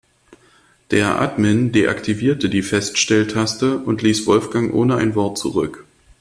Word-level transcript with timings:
Der 0.89 1.21
Admin 1.21 1.71
deaktivierte 1.73 2.49
die 2.49 2.63
Feststelltaste 2.63 3.77
und 3.77 4.01
ließ 4.01 4.25
Wolfgang 4.25 4.73
ohne 4.73 4.95
ein 4.95 5.13
Wort 5.13 5.37
zurück. 5.37 5.85